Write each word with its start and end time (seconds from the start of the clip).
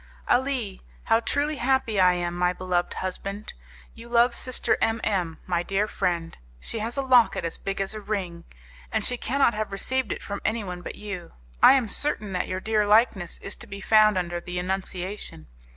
"Ah! 0.27 0.43
how 1.03 1.19
truly 1.19 1.57
happy 1.57 1.99
I 1.99 2.13
am, 2.13 2.35
my 2.35 2.53
beloved 2.53 2.95
husband! 2.95 3.53
You 3.93 4.09
love 4.09 4.33
Sister 4.33 4.75
M 4.81 4.99
M, 5.03 5.37
my 5.45 5.61
dear 5.61 5.87
friend. 5.87 6.35
She 6.59 6.79
has 6.79 6.97
a 6.97 7.03
locket 7.03 7.45
as 7.45 7.59
big 7.59 7.79
as 7.79 7.93
a 7.93 8.01
ring, 8.01 8.43
and 8.91 9.05
she 9.05 9.15
cannot 9.15 9.53
have 9.53 9.71
received 9.71 10.11
it 10.11 10.23
from 10.23 10.41
anyone 10.43 10.81
but 10.81 10.95
you. 10.95 11.33
I 11.61 11.73
am 11.73 11.87
certain 11.87 12.31
that 12.31 12.47
your 12.47 12.59
dear 12.59 12.87
likeness 12.87 13.37
is 13.43 13.55
to 13.57 13.67
be 13.67 13.79
found 13.79 14.17
under 14.17 14.39
the 14.39 14.57
Annunciation. 14.57 15.45